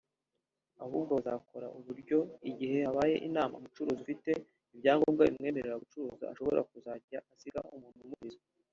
ahubwo 0.83 1.11
bazakora 1.17 1.67
uburyo 1.77 2.17
igihe 2.49 2.77
habaye 2.87 3.15
inama 3.27 3.53
umucuruzi 3.57 3.99
ufite 4.03 4.29
ibyangombwa 4.73 5.21
bimwemerera 5.29 5.81
gucuruza 5.83 6.25
ashobora 6.33 6.61
kuzajya 6.69 7.17
asigaho 7.33 7.69
umuntu 7.77 7.99
umucururiza 8.03 8.41